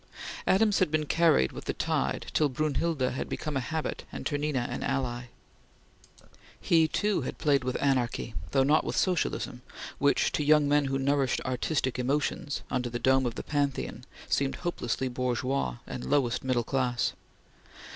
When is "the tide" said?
1.65-2.25